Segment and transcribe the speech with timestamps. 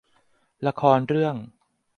[0.67, 1.35] ละครเรื่อง